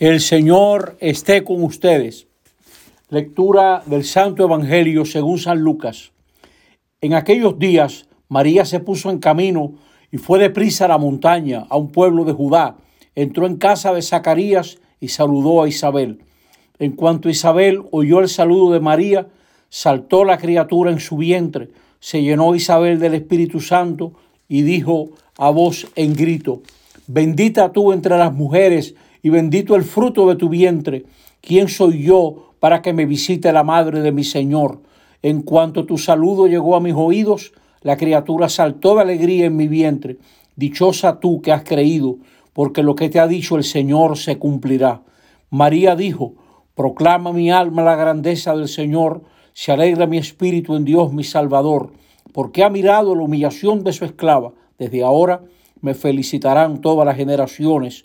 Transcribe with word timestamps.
El 0.00 0.22
Señor 0.22 0.96
esté 1.00 1.44
con 1.44 1.62
ustedes. 1.62 2.26
Lectura 3.10 3.82
del 3.84 4.04
Santo 4.04 4.42
Evangelio 4.44 5.04
según 5.04 5.38
San 5.38 5.58
Lucas. 5.60 6.12
En 7.02 7.12
aquellos 7.12 7.58
días 7.58 8.08
María 8.26 8.64
se 8.64 8.80
puso 8.80 9.10
en 9.10 9.18
camino 9.18 9.74
y 10.10 10.16
fue 10.16 10.38
deprisa 10.38 10.86
a 10.86 10.88
la 10.88 10.96
montaña, 10.96 11.66
a 11.68 11.76
un 11.76 11.92
pueblo 11.92 12.24
de 12.24 12.32
Judá. 12.32 12.78
Entró 13.14 13.46
en 13.46 13.58
casa 13.58 13.92
de 13.92 14.00
Zacarías 14.00 14.78
y 15.00 15.08
saludó 15.08 15.62
a 15.62 15.68
Isabel. 15.68 16.22
En 16.78 16.92
cuanto 16.92 17.28
Isabel 17.28 17.82
oyó 17.90 18.20
el 18.20 18.30
saludo 18.30 18.72
de 18.72 18.80
María, 18.80 19.26
saltó 19.68 20.24
la 20.24 20.38
criatura 20.38 20.90
en 20.92 21.00
su 21.00 21.18
vientre, 21.18 21.68
se 21.98 22.22
llenó 22.22 22.54
Isabel 22.54 23.00
del 23.00 23.12
Espíritu 23.12 23.60
Santo 23.60 24.14
y 24.48 24.62
dijo 24.62 25.10
a 25.36 25.50
voz 25.50 25.88
en 25.94 26.14
grito, 26.14 26.62
bendita 27.06 27.70
tú 27.70 27.92
entre 27.92 28.16
las 28.16 28.32
mujeres 28.32 28.94
y 29.22 29.30
bendito 29.30 29.76
el 29.76 29.84
fruto 29.84 30.28
de 30.28 30.36
tu 30.36 30.48
vientre. 30.48 31.04
¿Quién 31.40 31.68
soy 31.68 32.02
yo 32.02 32.52
para 32.60 32.82
que 32.82 32.92
me 32.92 33.06
visite 33.06 33.52
la 33.52 33.64
madre 33.64 34.00
de 34.00 34.12
mi 34.12 34.24
Señor? 34.24 34.80
En 35.22 35.42
cuanto 35.42 35.86
tu 35.86 35.98
saludo 35.98 36.46
llegó 36.46 36.76
a 36.76 36.80
mis 36.80 36.94
oídos, 36.94 37.52
la 37.82 37.96
criatura 37.96 38.48
saltó 38.48 38.94
de 38.94 39.02
alegría 39.02 39.46
en 39.46 39.56
mi 39.56 39.68
vientre. 39.68 40.16
Dichosa 40.56 41.20
tú 41.20 41.40
que 41.40 41.52
has 41.52 41.64
creído, 41.64 42.16
porque 42.52 42.82
lo 42.82 42.94
que 42.94 43.08
te 43.08 43.20
ha 43.20 43.26
dicho 43.26 43.56
el 43.56 43.64
Señor 43.64 44.18
se 44.18 44.38
cumplirá. 44.38 45.02
María 45.50 45.96
dijo, 45.96 46.34
proclama 46.74 47.32
mi 47.32 47.50
alma 47.50 47.82
la 47.82 47.96
grandeza 47.96 48.54
del 48.54 48.68
Señor, 48.68 49.22
se 49.52 49.72
alegra 49.72 50.06
mi 50.06 50.18
espíritu 50.18 50.76
en 50.76 50.84
Dios 50.84 51.12
mi 51.12 51.24
Salvador, 51.24 51.92
porque 52.32 52.62
ha 52.62 52.70
mirado 52.70 53.14
la 53.14 53.22
humillación 53.22 53.82
de 53.84 53.92
su 53.92 54.04
esclava. 54.04 54.52
Desde 54.78 55.02
ahora 55.02 55.42
me 55.80 55.94
felicitarán 55.94 56.80
todas 56.80 57.04
las 57.06 57.16
generaciones 57.16 58.04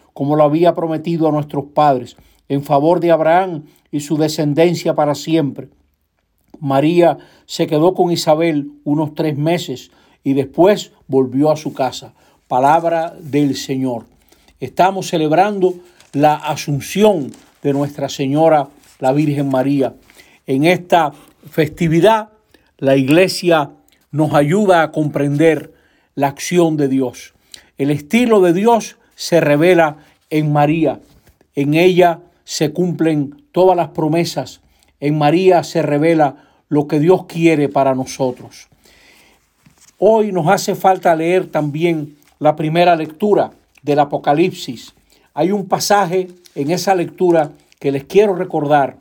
como 0.13 0.35
lo 0.35 0.43
había 0.43 0.73
prometido 0.73 1.27
a 1.27 1.31
nuestros 1.31 1.65
padres, 1.73 2.17
en 2.49 2.63
favor 2.63 2.99
de 2.99 3.11
Abraham 3.11 3.63
y 3.91 4.01
su 4.01 4.17
descendencia 4.17 4.93
para 4.93 5.15
siempre. 5.15 5.69
María 6.59 7.17
se 7.45 7.67
quedó 7.67 7.93
con 7.93 8.11
Isabel 8.11 8.71
unos 8.83 9.15
tres 9.15 9.37
meses 9.37 9.91
y 10.23 10.33
después 10.33 10.91
volvió 11.07 11.51
a 11.51 11.57
su 11.57 11.73
casa. 11.73 12.13
Palabra 12.47 13.15
del 13.19 13.55
Señor. 13.55 14.05
Estamos 14.59 15.07
celebrando 15.07 15.73
la 16.13 16.35
asunción 16.35 17.31
de 17.63 17.73
Nuestra 17.73 18.09
Señora, 18.09 18.67
la 18.99 19.11
Virgen 19.11 19.49
María. 19.49 19.95
En 20.45 20.65
esta 20.65 21.13
festividad, 21.49 22.29
la 22.77 22.95
Iglesia 22.95 23.71
nos 24.11 24.33
ayuda 24.33 24.83
a 24.83 24.91
comprender 24.91 25.73
la 26.15 26.27
acción 26.27 26.77
de 26.77 26.87
Dios. 26.87 27.33
El 27.77 27.89
estilo 27.89 28.41
de 28.41 28.53
Dios 28.53 28.97
se 29.21 29.39
revela 29.39 29.97
en 30.31 30.51
María. 30.51 30.99
En 31.53 31.75
ella 31.75 32.21
se 32.43 32.73
cumplen 32.73 33.43
todas 33.51 33.77
las 33.77 33.89
promesas. 33.89 34.61
En 34.99 35.15
María 35.15 35.63
se 35.63 35.83
revela 35.83 36.37
lo 36.69 36.87
que 36.87 36.99
Dios 36.99 37.25
quiere 37.27 37.69
para 37.69 37.93
nosotros. 37.93 38.67
Hoy 39.99 40.31
nos 40.31 40.47
hace 40.47 40.73
falta 40.73 41.15
leer 41.15 41.51
también 41.51 42.17
la 42.39 42.55
primera 42.55 42.95
lectura 42.95 43.51
del 43.83 43.99
Apocalipsis. 43.99 44.95
Hay 45.35 45.51
un 45.51 45.67
pasaje 45.67 46.29
en 46.55 46.71
esa 46.71 46.95
lectura 46.95 47.51
que 47.79 47.91
les 47.91 48.05
quiero 48.05 48.33
recordar. 48.33 48.97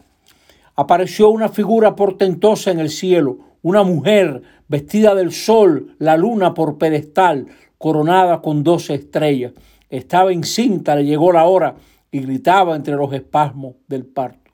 Apareció 0.76 1.30
una 1.30 1.48
figura 1.48 1.96
portentosa 1.96 2.70
en 2.70 2.80
el 2.80 2.90
cielo, 2.90 3.38
una 3.62 3.84
mujer 3.84 4.42
vestida 4.68 5.14
del 5.14 5.32
sol, 5.32 5.94
la 5.98 6.18
luna 6.18 6.52
por 6.52 6.76
pedestal, 6.76 7.46
coronada 7.78 8.42
con 8.42 8.62
doce 8.62 8.92
estrellas. 8.92 9.52
Estaba 9.90 10.32
encinta, 10.32 10.94
le 10.94 11.04
llegó 11.04 11.32
la 11.32 11.46
hora 11.46 11.74
y 12.10 12.20
gritaba 12.20 12.76
entre 12.76 12.94
los 12.94 13.12
espasmos 13.12 13.74
del 13.88 14.06
parto. 14.06 14.50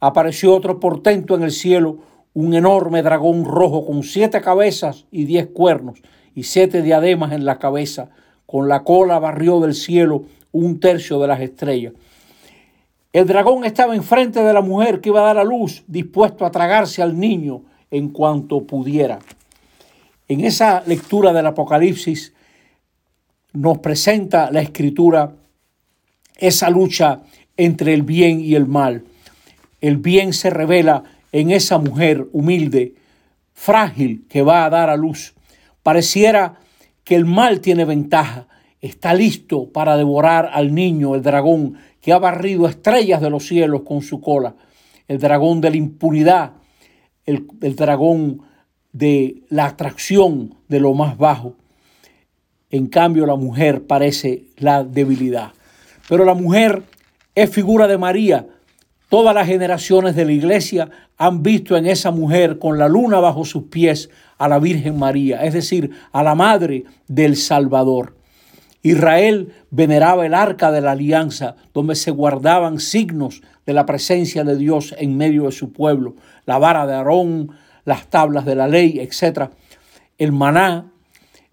Apareció 0.00 0.54
otro 0.54 0.78
portento 0.78 1.34
en 1.34 1.42
el 1.42 1.50
cielo, 1.50 1.98
un 2.32 2.54
enorme 2.54 3.02
dragón 3.02 3.44
rojo 3.44 3.84
con 3.84 4.04
siete 4.04 4.40
cabezas 4.40 5.06
y 5.10 5.24
diez 5.24 5.48
cuernos 5.48 6.00
y 6.34 6.44
siete 6.44 6.82
diademas 6.82 7.32
en 7.32 7.44
la 7.44 7.58
cabeza. 7.58 8.10
Con 8.46 8.68
la 8.68 8.84
cola 8.84 9.18
barrió 9.18 9.58
del 9.60 9.74
cielo 9.74 10.22
un 10.52 10.78
tercio 10.78 11.18
de 11.18 11.26
las 11.26 11.40
estrellas. 11.40 11.94
El 13.12 13.26
dragón 13.26 13.64
estaba 13.64 13.96
enfrente 13.96 14.42
de 14.42 14.52
la 14.52 14.60
mujer 14.60 15.00
que 15.00 15.08
iba 15.08 15.20
a 15.20 15.24
dar 15.24 15.38
a 15.38 15.44
luz, 15.44 15.82
dispuesto 15.88 16.46
a 16.46 16.50
tragarse 16.50 17.02
al 17.02 17.18
niño 17.18 17.62
en 17.90 18.10
cuanto 18.10 18.64
pudiera. 18.64 19.18
En 20.28 20.40
esa 20.40 20.82
lectura 20.86 21.32
del 21.32 21.46
Apocalipsis 21.46 22.34
nos 23.52 23.78
presenta 23.78 24.50
la 24.50 24.60
escritura 24.60 25.34
esa 26.36 26.70
lucha 26.70 27.22
entre 27.56 27.94
el 27.94 28.02
bien 28.02 28.40
y 28.40 28.54
el 28.54 28.66
mal. 28.66 29.04
El 29.80 29.96
bien 29.96 30.32
se 30.32 30.50
revela 30.50 31.04
en 31.32 31.50
esa 31.50 31.78
mujer 31.78 32.26
humilde, 32.32 32.94
frágil, 33.52 34.26
que 34.28 34.42
va 34.42 34.64
a 34.64 34.70
dar 34.70 34.90
a 34.90 34.96
luz. 34.96 35.34
Pareciera 35.82 36.60
que 37.04 37.14
el 37.14 37.24
mal 37.24 37.60
tiene 37.60 37.84
ventaja, 37.84 38.46
está 38.80 39.14
listo 39.14 39.70
para 39.70 39.96
devorar 39.96 40.50
al 40.52 40.74
niño, 40.74 41.14
el 41.14 41.22
dragón, 41.22 41.78
que 42.00 42.12
ha 42.12 42.18
barrido 42.18 42.68
estrellas 42.68 43.20
de 43.20 43.30
los 43.30 43.46
cielos 43.46 43.82
con 43.82 44.02
su 44.02 44.20
cola, 44.20 44.54
el 45.08 45.18
dragón 45.18 45.60
de 45.60 45.70
la 45.70 45.76
impunidad, 45.76 46.52
el, 47.26 47.46
el 47.60 47.76
dragón 47.76 48.42
de 48.92 49.42
la 49.48 49.66
atracción 49.66 50.54
de 50.68 50.80
lo 50.80 50.94
más 50.94 51.18
bajo. 51.18 51.54
En 52.70 52.86
cambio, 52.86 53.26
la 53.26 53.36
mujer 53.36 53.86
parece 53.86 54.44
la 54.56 54.84
debilidad. 54.84 55.52
Pero 56.08 56.24
la 56.24 56.34
mujer 56.34 56.82
es 57.34 57.50
figura 57.50 57.86
de 57.86 57.98
María. 57.98 58.46
Todas 59.08 59.34
las 59.34 59.46
generaciones 59.46 60.14
de 60.16 60.24
la 60.26 60.32
iglesia 60.32 60.90
han 61.16 61.42
visto 61.42 61.76
en 61.76 61.86
esa 61.86 62.10
mujer 62.10 62.58
con 62.58 62.78
la 62.78 62.88
luna 62.88 63.20
bajo 63.20 63.44
sus 63.44 63.64
pies 63.64 64.10
a 64.36 64.48
la 64.48 64.58
Virgen 64.58 64.98
María, 64.98 65.44
es 65.44 65.54
decir, 65.54 65.90
a 66.12 66.22
la 66.22 66.34
Madre 66.34 66.84
del 67.06 67.36
Salvador. 67.36 68.16
Israel 68.82 69.52
veneraba 69.70 70.24
el 70.26 70.34
arca 70.34 70.70
de 70.70 70.80
la 70.80 70.92
alianza, 70.92 71.56
donde 71.74 71.94
se 71.94 72.10
guardaban 72.10 72.78
signos 72.78 73.42
de 73.66 73.72
la 73.72 73.86
presencia 73.86 74.44
de 74.44 74.56
Dios 74.56 74.94
en 74.98 75.16
medio 75.16 75.44
de 75.44 75.52
su 75.52 75.72
pueblo, 75.72 76.14
la 76.46 76.58
vara 76.58 76.86
de 76.86 76.94
Aarón, 76.94 77.50
las 77.84 78.08
tablas 78.08 78.44
de 78.44 78.54
la 78.54 78.68
ley, 78.68 79.00
etc. 79.00 79.50
El 80.16 80.32
maná, 80.32 80.92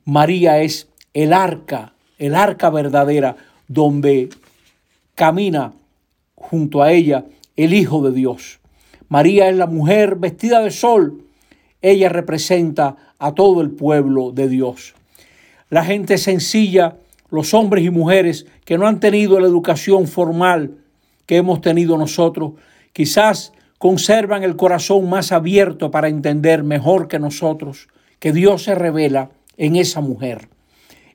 María 0.03 0.59
es 0.59 0.89
el 1.15 1.31
arca, 1.31 1.93
el 2.19 2.35
arca 2.35 2.69
verdadera, 2.69 3.37
donde 3.69 4.29
camina 5.15 5.73
junto 6.35 6.83
a 6.83 6.91
ella 6.91 7.25
el 7.55 7.73
Hijo 7.73 8.03
de 8.03 8.11
Dios. 8.11 8.59
María 9.07 9.49
es 9.49 9.55
la 9.55 9.65
mujer 9.65 10.17
vestida 10.17 10.61
de 10.61 10.71
sol. 10.71 11.23
Ella 11.81 12.09
representa 12.09 12.97
a 13.17 13.33
todo 13.33 13.61
el 13.61 13.71
pueblo 13.71 14.31
de 14.31 14.49
Dios. 14.49 14.93
La 15.69 15.85
gente 15.85 16.17
sencilla, 16.17 16.97
los 17.29 17.53
hombres 17.53 17.85
y 17.85 17.89
mujeres 17.89 18.45
que 18.65 18.77
no 18.77 18.85
han 18.85 18.99
tenido 18.99 19.39
la 19.39 19.47
educación 19.47 20.07
formal 20.07 20.71
que 21.25 21.37
hemos 21.37 21.61
tenido 21.61 21.97
nosotros, 21.97 22.53
quizás 22.91 23.53
conservan 23.77 24.43
el 24.43 24.57
corazón 24.57 25.09
más 25.09 25.31
abierto 25.31 25.91
para 25.91 26.09
entender 26.09 26.63
mejor 26.63 27.07
que 27.07 27.19
nosotros 27.19 27.87
que 28.19 28.33
Dios 28.33 28.63
se 28.63 28.75
revela 28.75 29.29
en 29.55 29.77
esa 29.77 30.01
mujer. 30.01 30.49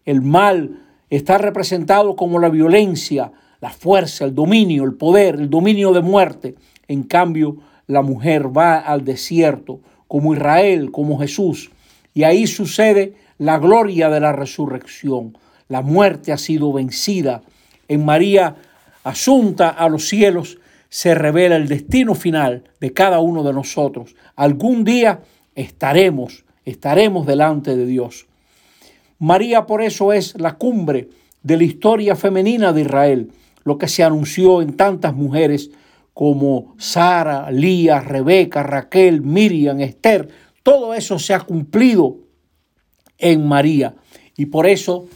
El 0.05 0.23
mal 0.23 0.81
está 1.11 1.39
representado 1.39 2.17
como 2.17 2.39
la 2.39 2.49
violencia, 2.49 3.33
la 3.61 3.71
fuerza, 3.71 4.25
el 4.25 4.35
dominio, 4.35 4.85
el 4.85 4.95
poder, 4.95 5.35
el 5.37 5.51
dominio 5.51 5.93
de 5.93 6.01
muerte. 6.01 6.55
En 6.89 7.03
cambio, 7.03 7.59
la 7.87 8.03
mujer 8.03 8.57
va 8.57 8.79
al 8.79 9.05
desierto 9.05 9.81
como 10.09 10.35
Israel, 10.35 10.91
como 10.91 11.19
Jesús. 11.19 11.71
Y 12.15 12.25
ahí 12.25 12.47
sucede 12.47 13.15
la 13.39 13.59
gloria 13.59 14.11
de 14.11 14.21
la 14.21 14.33
resurrección. 14.33 15.37
La 15.69 15.83
muerte 15.83 16.33
ha 16.33 16.39
sido 16.39 16.73
vencida. 16.73 17.43
En 17.89 18.05
María, 18.05 18.57
asunta 19.05 19.69
a 19.69 19.89
los 19.89 20.09
cielos, 20.09 20.59
se 20.89 21.15
revela 21.15 21.57
el 21.57 21.69
destino 21.69 22.15
final 22.15 22.65
de 22.81 22.93
cada 22.93 23.21
uno 23.21 23.43
de 23.43 23.53
nosotros. 23.53 24.17
Algún 24.35 24.85
día 24.85 25.21
estaremos, 25.55 26.45
estaremos 26.65 27.27
delante 27.27 27.77
de 27.77 27.87
Dios. 27.87 28.27
María 29.21 29.67
por 29.67 29.83
eso 29.83 30.13
es 30.15 30.35
la 30.41 30.57
cumbre 30.57 31.11
de 31.43 31.59
la 31.59 31.65
historia 31.65 32.17
femenina 32.17 32.73
de 32.73 32.81
Israel, 32.81 33.33
lo 33.65 33.77
que 33.77 33.87
se 33.87 34.03
anunció 34.03 34.63
en 34.63 34.77
tantas 34.77 35.15
mujeres 35.15 35.71
como 36.15 36.75
Sara, 36.79 37.51
Lía, 37.51 38.01
Rebeca, 38.01 38.63
Raquel, 38.63 39.21
Miriam, 39.21 39.79
Esther, 39.81 40.29
todo 40.63 40.95
eso 40.95 41.19
se 41.19 41.35
ha 41.35 41.41
cumplido 41.41 42.17
en 43.19 43.47
María. 43.47 43.95
Y 44.39 44.47
por 44.47 44.67
eso 44.67 45.07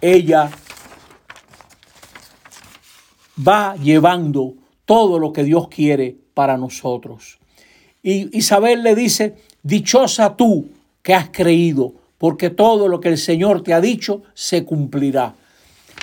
ella 0.00 0.50
va 3.46 3.76
llevando 3.76 4.54
todo 4.84 5.20
lo 5.20 5.32
que 5.32 5.44
Dios 5.44 5.68
quiere 5.68 6.16
para 6.34 6.56
nosotros. 6.56 7.38
Y 8.02 8.36
Isabel 8.36 8.82
le 8.82 8.96
dice, 8.96 9.36
dichosa 9.62 10.36
tú 10.36 10.68
que 11.02 11.14
has 11.14 11.30
creído, 11.30 12.01
porque 12.22 12.50
todo 12.50 12.86
lo 12.86 13.00
que 13.00 13.08
el 13.08 13.18
Señor 13.18 13.64
te 13.64 13.74
ha 13.74 13.80
dicho 13.80 14.22
se 14.32 14.64
cumplirá. 14.64 15.34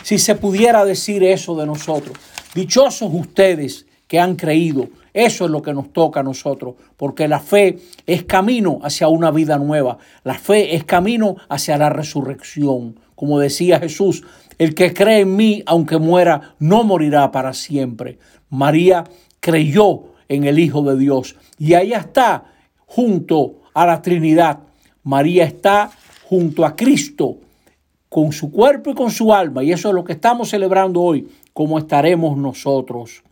Si 0.04 0.20
se 0.20 0.36
pudiera 0.36 0.84
decir 0.84 1.24
eso 1.24 1.56
de 1.56 1.66
nosotros, 1.66 2.18
dichosos 2.54 3.10
ustedes 3.14 3.86
que 4.06 4.20
han 4.20 4.36
creído, 4.36 4.90
eso 5.14 5.46
es 5.46 5.50
lo 5.50 5.62
que 5.62 5.74
nos 5.74 5.94
toca 5.94 6.20
a 6.20 6.24
nosotros, 6.24 6.76
porque 6.98 7.30
la 7.30 7.40
fe 7.40 7.80
es 8.06 8.26
camino 8.26 8.80
hacia 8.84 9.08
una 9.08 9.32
vida 9.32 9.58
nueva, 9.58 9.98
la 10.26 10.34
fe 10.34 10.76
es 10.76 10.84
camino 10.84 11.38
hacia 11.48 11.78
la 11.78 11.90
resurrección. 11.90 13.00
Como 13.16 13.40
decía 13.40 13.80
Jesús, 13.80 14.26
el 14.58 14.76
que 14.76 14.94
cree 14.94 15.22
en 15.22 15.38
mí, 15.38 15.64
aunque 15.68 16.00
muera, 16.00 16.54
no 16.60 16.84
morirá 16.84 17.32
para 17.32 17.54
siempre. 17.54 18.20
María 18.50 19.06
creyó 19.40 20.02
en 20.28 20.44
el 20.44 20.60
Hijo 20.60 20.82
de 20.82 20.98
Dios 20.98 21.38
y 21.58 21.76
ahí 21.76 21.94
está 21.94 22.44
junto 22.88 23.62
a 23.74 23.86
la 23.86 24.02
Trinidad. 24.02 24.60
María 25.02 25.46
está 25.46 25.92
junto 26.30 26.64
a 26.64 26.76
Cristo 26.76 27.38
con 28.08 28.32
su 28.32 28.52
cuerpo 28.52 28.92
y 28.92 28.94
con 28.94 29.10
su 29.10 29.34
alma 29.34 29.64
y 29.64 29.72
eso 29.72 29.90
es 29.90 29.96
lo 29.96 30.04
que 30.04 30.14
estamos 30.14 30.50
celebrando 30.50 31.02
hoy, 31.02 31.28
como 31.54 31.80
estaremos 31.80 32.38
nosotros. 32.38 33.24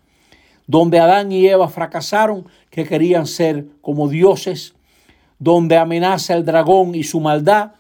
Donde 0.66 1.00
Adán 1.00 1.32
y 1.32 1.46
Eva 1.48 1.70
fracasaron, 1.70 2.48
que 2.72 2.86
querían 2.86 3.28
ser 3.28 3.68
como 3.82 4.10
dioses, 4.10 4.74
donde 5.38 5.78
amenaza 5.78 6.34
el 6.34 6.44
dragón 6.44 6.96
y 6.96 7.04
su 7.04 7.20
maldad, 7.20 7.74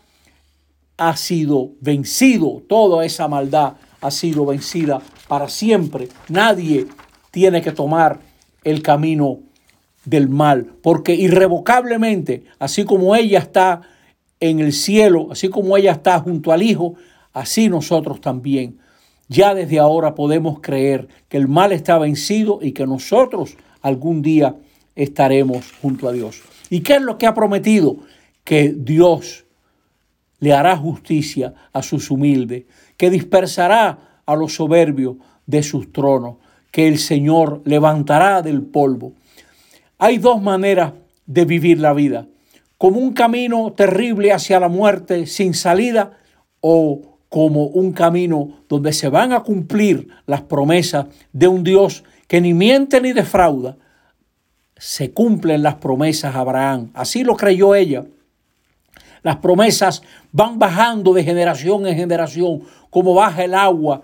ha 0.97 1.17
sido 1.17 1.71
vencido, 1.81 2.61
toda 2.69 3.03
esa 3.03 3.27
maldad 3.27 3.73
ha 4.01 4.11
sido 4.11 4.45
vencida 4.45 5.01
para 5.27 5.49
siempre. 5.49 6.09
Nadie 6.29 6.85
tiene 7.31 7.63
que 7.63 7.71
tomar 7.71 8.19
el 8.63 8.83
camino 8.83 9.39
del 10.05 10.29
mal, 10.29 10.73
porque 10.83 11.15
irrevocablemente, 11.15 12.43
así 12.59 12.85
como 12.85 13.15
ella 13.15 13.39
está 13.39 13.81
en 14.39 14.59
el 14.59 14.73
cielo, 14.73 15.29
así 15.31 15.49
como 15.49 15.77
ella 15.77 15.93
está 15.93 16.19
junto 16.19 16.51
al 16.51 16.61
Hijo, 16.61 16.95
así 17.33 17.69
nosotros 17.69 18.21
también. 18.21 18.79
Ya 19.29 19.53
desde 19.53 19.79
ahora 19.79 20.15
podemos 20.15 20.59
creer 20.61 21.07
que 21.27 21.37
el 21.37 21.47
mal 21.47 21.71
está 21.71 21.97
vencido 21.97 22.59
y 22.61 22.71
que 22.71 22.87
nosotros 22.87 23.57
algún 23.81 24.21
día 24.21 24.55
estaremos 24.95 25.71
junto 25.81 26.07
a 26.07 26.11
Dios. 26.11 26.41
¿Y 26.69 26.81
qué 26.81 26.95
es 26.95 27.01
lo 27.01 27.17
que 27.17 27.27
ha 27.27 27.33
prometido? 27.33 27.97
Que 28.43 28.73
Dios 28.75 29.45
le 30.39 30.53
hará 30.53 30.77
justicia 30.77 31.53
a 31.73 31.81
sus 31.81 32.11
humildes, 32.11 32.65
que 32.95 33.09
dispersará 33.09 34.21
a 34.25 34.35
los 34.35 34.55
soberbios 34.55 35.17
de 35.45 35.63
sus 35.63 35.91
tronos, 35.91 36.37
que 36.71 36.87
el 36.87 36.99
Señor 36.99 37.61
levantará 37.65 38.41
del 38.41 38.61
polvo. 38.61 39.13
Hay 39.97 40.17
dos 40.19 40.41
maneras 40.41 40.93
de 41.25 41.45
vivir 41.45 41.79
la 41.79 41.93
vida, 41.93 42.27
como 42.77 42.99
un 42.99 43.13
camino 43.13 43.73
terrible 43.73 44.31
hacia 44.31 44.59
la 44.59 44.69
muerte 44.69 45.25
sin 45.25 45.53
salida 45.53 46.17
o 46.61 47.17
como 47.29 47.65
un 47.65 47.91
camino 47.91 48.63
donde 48.69 48.93
se 48.93 49.09
van 49.09 49.33
a 49.33 49.41
cumplir 49.41 50.07
las 50.25 50.41
promesas 50.41 51.07
de 51.33 51.47
un 51.47 51.63
Dios 51.63 52.03
que 52.27 52.39
ni 52.39 52.53
miente 52.53 53.01
ni 53.01 53.13
defrauda. 53.13 53.77
Se 54.77 55.11
cumplen 55.11 55.63
las 55.63 55.75
promesas 55.75 56.35
a 56.35 56.39
Abraham. 56.39 56.91
Así 56.93 57.23
lo 57.23 57.35
creyó 57.35 57.73
ella. 57.73 58.05
Las 59.23 59.37
promesas 59.37 60.03
van 60.31 60.59
bajando 60.59 61.13
de 61.13 61.23
generación 61.23 61.87
en 61.87 61.97
generación, 61.97 62.61
como 62.89 63.13
baja 63.13 63.43
el 63.43 63.55
agua 63.55 64.03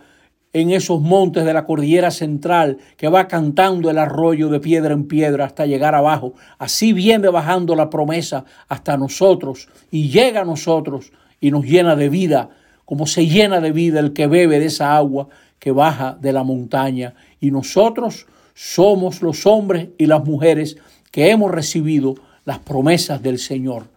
en 0.54 0.70
esos 0.70 1.02
montes 1.02 1.46
de 1.46 1.54
la 1.54 1.66
cordillera 1.66 2.12
central, 2.12 2.78
que 2.96 3.10
va 3.10 3.28
cantando 3.28 3.90
el 3.90 3.98
arroyo 3.98 4.50
de 4.50 4.60
piedra 4.60 4.94
en 4.94 5.08
piedra 5.08 5.46
hasta 5.46 5.66
llegar 5.66 5.96
abajo. 5.96 6.34
Así 6.60 6.94
viene 6.94 7.28
bajando 7.30 7.76
la 7.76 7.90
promesa 7.90 8.46
hasta 8.68 8.96
nosotros 8.96 9.68
y 9.90 10.10
llega 10.10 10.42
a 10.42 10.46
nosotros 10.46 11.12
y 11.42 11.50
nos 11.50 11.66
llena 11.66 11.96
de 11.96 12.10
vida, 12.10 12.50
como 12.86 13.08
se 13.08 13.26
llena 13.26 13.60
de 13.60 13.72
vida 13.72 14.00
el 14.00 14.14
que 14.14 14.28
bebe 14.28 14.60
de 14.60 14.68
esa 14.68 14.96
agua 14.96 15.28
que 15.58 15.72
baja 15.72 16.18
de 16.22 16.32
la 16.32 16.44
montaña. 16.44 17.16
Y 17.40 17.50
nosotros 17.50 18.28
somos 18.54 19.24
los 19.24 19.48
hombres 19.48 19.90
y 19.98 20.06
las 20.06 20.24
mujeres 20.24 20.78
que 21.10 21.32
hemos 21.32 21.52
recibido 21.52 22.16
las 22.46 22.60
promesas 22.60 23.24
del 23.24 23.40
Señor 23.40 23.88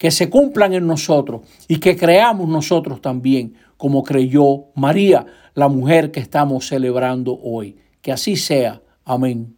que 0.00 0.10
se 0.10 0.30
cumplan 0.30 0.72
en 0.72 0.86
nosotros 0.86 1.42
y 1.68 1.76
que 1.76 1.94
creamos 1.94 2.48
nosotros 2.48 3.02
también, 3.02 3.52
como 3.76 4.02
creyó 4.02 4.68
María, 4.74 5.26
la 5.52 5.68
mujer 5.68 6.10
que 6.10 6.20
estamos 6.20 6.66
celebrando 6.66 7.38
hoy. 7.38 7.76
Que 8.00 8.10
así 8.10 8.36
sea. 8.36 8.80
Amén. 9.04 9.54